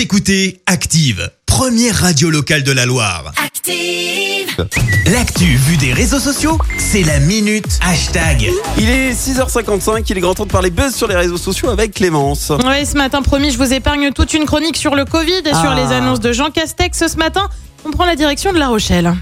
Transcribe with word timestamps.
Vous 0.00 0.04
écoutez 0.04 0.62
Active, 0.64 1.30
première 1.44 1.94
radio 1.94 2.30
locale 2.30 2.62
de 2.62 2.72
la 2.72 2.86
Loire. 2.86 3.32
Active. 3.44 4.66
L'actu 5.12 5.44
vue 5.44 5.76
des 5.76 5.92
réseaux 5.92 6.18
sociaux, 6.18 6.56
c'est 6.78 7.02
la 7.02 7.18
minute 7.18 7.66
hashtag. 7.82 8.50
Il 8.78 8.88
est 8.88 9.12
6h55, 9.12 10.02
il 10.08 10.16
est 10.16 10.20
grand 10.22 10.32
temps 10.32 10.46
de 10.46 10.50
parler 10.50 10.70
buzz 10.70 10.94
sur 10.94 11.06
les 11.06 11.16
réseaux 11.16 11.36
sociaux 11.36 11.68
avec 11.68 11.92
Clémence. 11.92 12.50
Oui, 12.64 12.86
ce 12.86 12.96
matin, 12.96 13.20
promis, 13.20 13.50
je 13.50 13.58
vous 13.58 13.74
épargne 13.74 14.10
toute 14.12 14.32
une 14.32 14.46
chronique 14.46 14.78
sur 14.78 14.94
le 14.94 15.04
Covid 15.04 15.42
et 15.44 15.50
sur 15.50 15.68
Ah. 15.72 15.74
les 15.74 15.92
annonces 15.92 16.20
de 16.20 16.32
Jean 16.32 16.48
Castex. 16.50 17.06
Ce 17.06 17.16
matin, 17.18 17.50
on 17.84 17.90
prend 17.90 18.06
la 18.06 18.16
direction 18.16 18.54
de 18.54 18.58
La 18.58 18.68
Rochelle. 18.68 19.12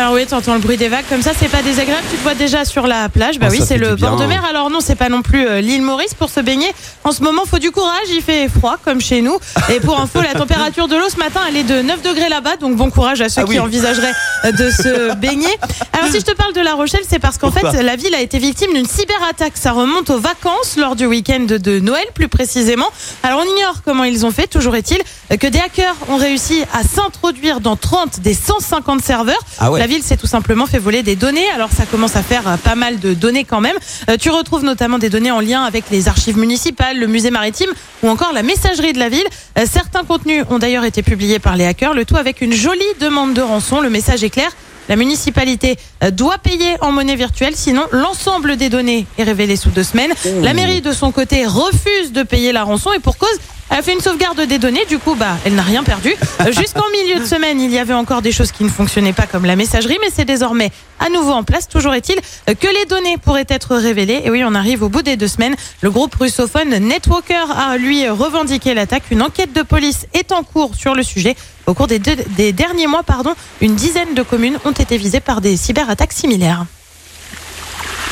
Alors 0.00 0.14
oui, 0.14 0.24
t'entends 0.24 0.54
le 0.54 0.60
bruit 0.60 0.78
des 0.78 0.88
vagues 0.88 1.04
comme 1.10 1.20
ça, 1.20 1.32
c'est 1.38 1.50
pas 1.50 1.60
désagréable. 1.60 2.02
Tu 2.10 2.16
te 2.16 2.22
vois 2.22 2.34
déjà 2.34 2.64
sur 2.64 2.86
la 2.86 3.10
plage. 3.10 3.38
Bah 3.38 3.48
Oh, 3.50 3.52
oui, 3.52 3.60
c'est 3.62 3.76
le 3.76 3.96
bien. 3.96 4.08
bord 4.10 4.18
de 4.18 4.24
mer. 4.24 4.42
Alors 4.48 4.70
non, 4.70 4.78
c'est 4.80 4.94
pas 4.94 5.10
non 5.10 5.20
plus 5.20 5.46
euh, 5.46 5.60
l'île 5.60 5.82
Maurice 5.82 6.14
pour 6.14 6.30
se 6.30 6.40
baigner. 6.40 6.72
En 7.04 7.12
ce 7.12 7.22
moment, 7.22 7.42
faut 7.44 7.58
du 7.58 7.70
courage. 7.70 8.06
Il 8.08 8.22
fait 8.22 8.48
froid 8.48 8.78
comme 8.82 9.02
chez 9.02 9.20
nous. 9.20 9.36
Et 9.68 9.78
pour 9.78 10.00
info, 10.00 10.22
la 10.22 10.32
température 10.32 10.88
de 10.88 10.96
l'eau 10.96 11.10
ce 11.10 11.18
matin, 11.18 11.40
elle 11.48 11.56
est 11.58 11.64
de 11.64 11.82
9 11.82 12.00
degrés 12.00 12.30
là-bas. 12.30 12.56
Donc 12.56 12.76
bon 12.76 12.90
courage 12.90 13.20
à 13.20 13.28
ceux 13.28 13.42
Ah 13.42 13.44
qui 13.44 13.50
oui. 13.50 13.58
envisageraient 13.60 14.12
euh, 14.46 14.52
de 14.52 14.70
se 14.70 15.14
baigner. 15.16 15.54
Alors 15.92 16.08
si 16.10 16.18
je 16.20 16.24
te 16.24 16.32
parle 16.32 16.54
de 16.54 16.60
La 16.62 16.72
Rochelle, 16.72 17.02
c'est 17.06 17.18
parce 17.18 17.36
qu'en 17.36 17.50
fait, 17.50 17.82
la 17.82 17.96
ville 17.96 18.14
a 18.14 18.20
été 18.22 18.38
victime 18.38 18.72
d'une 18.72 18.86
cyberattaque. 18.86 19.52
Ça 19.56 19.72
remonte 19.72 20.08
aux 20.08 20.18
vacances 20.20 20.76
lors 20.78 20.96
du 20.96 21.04
week-end 21.04 21.44
de 21.46 21.78
Noël, 21.78 22.06
plus 22.14 22.28
précisément. 22.28 22.86
Alors 23.22 23.42
on 23.46 23.56
ignore 23.56 23.82
comment 23.84 24.04
ils 24.04 24.24
ont 24.24 24.30
fait. 24.30 24.46
Toujours 24.46 24.76
est-il 24.76 24.98
euh, 25.30 25.36
que 25.36 25.46
des 25.46 25.58
hackers 25.58 25.94
ont 26.08 26.16
réussi 26.16 26.62
à 26.72 26.84
s'introduire 26.84 27.60
dans 27.60 27.76
30 27.76 28.20
des 28.20 28.32
150 28.34 29.02
serveurs. 29.02 29.40
Ah 29.58 29.70
ouais. 29.70 29.78
La 29.80 29.89
ville 29.90 30.02
s'est 30.04 30.16
tout 30.16 30.28
simplement 30.28 30.66
fait 30.66 30.78
voler 30.78 31.02
des 31.02 31.16
données. 31.16 31.50
Alors 31.52 31.70
ça 31.72 31.84
commence 31.84 32.14
à 32.14 32.22
faire 32.22 32.46
euh, 32.46 32.56
pas 32.56 32.76
mal 32.76 33.00
de 33.00 33.12
données 33.12 33.42
quand 33.42 33.60
même. 33.60 33.76
Euh, 34.08 34.16
tu 34.16 34.30
retrouves 34.30 34.62
notamment 34.62 34.98
des 34.98 35.10
données 35.10 35.32
en 35.32 35.40
lien 35.40 35.64
avec 35.64 35.90
les 35.90 36.06
archives 36.06 36.38
municipales, 36.38 36.96
le 36.96 37.08
musée 37.08 37.32
maritime 37.32 37.70
ou 38.04 38.08
encore 38.08 38.32
la 38.32 38.44
messagerie 38.44 38.92
de 38.92 39.00
la 39.00 39.08
ville. 39.08 39.26
Euh, 39.58 39.64
certains 39.68 40.04
contenus 40.04 40.44
ont 40.48 40.60
d'ailleurs 40.60 40.84
été 40.84 41.02
publiés 41.02 41.40
par 41.40 41.56
les 41.56 41.66
hackers, 41.66 41.92
le 41.92 42.04
tout 42.04 42.16
avec 42.16 42.40
une 42.40 42.52
jolie 42.52 42.94
demande 43.00 43.34
de 43.34 43.42
rançon. 43.42 43.80
Le 43.80 43.90
message 43.90 44.22
est 44.22 44.30
clair. 44.30 44.52
La 44.88 44.94
municipalité 44.94 45.76
doit 46.12 46.38
payer 46.38 46.76
en 46.80 46.90
monnaie 46.90 47.14
virtuelle, 47.14 47.54
sinon 47.54 47.82
l'ensemble 47.92 48.56
des 48.56 48.68
données 48.68 49.06
est 49.18 49.22
révélé 49.22 49.54
sous 49.54 49.70
deux 49.70 49.84
semaines. 49.84 50.12
La 50.42 50.52
mairie, 50.52 50.80
de 50.80 50.92
son 50.92 51.12
côté, 51.12 51.46
refuse 51.46 52.10
de 52.12 52.24
payer 52.24 52.50
la 52.50 52.64
rançon 52.64 52.92
et 52.92 52.98
pour 52.98 53.16
cause, 53.16 53.38
elle 53.70 53.78
a 53.78 53.82
fait 53.82 53.92
une 53.92 54.00
sauvegarde 54.00 54.40
des 54.40 54.58
données, 54.58 54.84
du 54.88 54.98
coup, 54.98 55.14
bah, 55.14 55.36
elle 55.44 55.54
n'a 55.54 55.62
rien 55.62 55.84
perdu. 55.84 56.12
Euh, 56.40 56.52
Jusqu'en 56.52 56.82
milieu 56.90 57.20
de 57.20 57.24
semaine, 57.24 57.60
il 57.60 57.70
y 57.70 57.78
avait 57.78 57.94
encore 57.94 58.20
des 58.20 58.32
choses 58.32 58.50
qui 58.52 58.64
ne 58.64 58.68
fonctionnaient 58.68 59.12
pas 59.12 59.26
comme 59.26 59.44
la 59.44 59.54
messagerie, 59.56 59.96
mais 60.00 60.08
c'est 60.12 60.24
désormais 60.24 60.70
à 60.98 61.08
nouveau 61.08 61.30
en 61.32 61.44
place. 61.44 61.68
Toujours 61.68 61.94
est-il 61.94 62.18
euh, 62.48 62.54
que 62.54 62.66
les 62.66 62.84
données 62.86 63.16
pourraient 63.16 63.46
être 63.48 63.76
révélées. 63.76 64.22
Et 64.24 64.30
oui, 64.30 64.42
on 64.44 64.54
arrive 64.54 64.82
au 64.82 64.88
bout 64.88 65.02
des 65.02 65.16
deux 65.16 65.28
semaines. 65.28 65.54
Le 65.82 65.90
groupe 65.90 66.14
russophone 66.16 66.68
Netwalker 66.78 67.46
a, 67.56 67.76
lui, 67.76 68.08
revendiqué 68.08 68.74
l'attaque. 68.74 69.04
Une 69.10 69.22
enquête 69.22 69.52
de 69.52 69.62
police 69.62 70.06
est 70.14 70.32
en 70.32 70.42
cours 70.42 70.74
sur 70.74 70.94
le 70.94 71.02
sujet. 71.02 71.36
Au 71.66 71.74
cours 71.74 71.86
des, 71.86 72.00
deux- 72.00 72.16
des 72.36 72.52
derniers 72.52 72.88
mois, 72.88 73.04
pardon, 73.04 73.34
une 73.60 73.76
dizaine 73.76 74.14
de 74.14 74.22
communes 74.22 74.58
ont 74.64 74.72
été 74.72 74.96
visées 74.96 75.20
par 75.20 75.40
des 75.40 75.56
cyberattaques 75.56 76.12
similaires. 76.12 76.66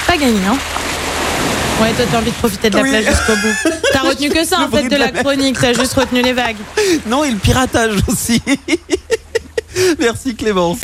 Pas 0.06 0.16
gagné, 0.16 0.38
hein 0.48 0.56
Ouais, 1.80 1.92
toi, 1.92 2.04
t'as 2.10 2.18
envie 2.18 2.30
de 2.30 2.36
profiter 2.36 2.70
de 2.70 2.76
la 2.76 2.82
Oui. 2.82 2.90
plage 2.90 3.04
jusqu'au 3.06 3.34
bout. 3.36 3.70
T'as 3.92 4.00
retenu 4.00 4.28
que 4.30 4.44
ça, 4.44 4.58
Le 4.58 4.64
en 4.64 4.68
fait, 4.70 4.82
de 4.84 4.88
de 4.88 4.96
la 4.96 5.10
la 5.12 5.22
chronique. 5.22 5.58
T'as 5.60 5.72
juste 5.72 5.94
retenu 5.94 6.22
les 6.22 6.32
vagues. 6.32 6.56
Non, 7.06 7.22
et 7.24 7.30
le 7.30 7.36
piratage 7.38 7.94
aussi. 8.08 8.42
Merci 10.00 10.34
Clémence. 10.34 10.78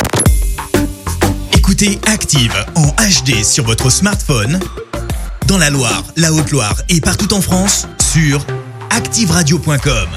Écoutez 1.56 1.98
Active 2.06 2.55
en 2.77 2.86
HD 2.89 3.42
sur 3.42 3.64
votre 3.64 3.91
smartphone, 3.91 4.61
dans 5.47 5.59
la 5.59 5.70
Loire, 5.70 6.05
la 6.17 6.33
Haute-Loire 6.33 6.77
et 6.89 7.01
partout 7.01 7.33
en 7.34 7.41
France, 7.41 7.89
sur 8.12 8.45
activeradio.com. 8.91 10.08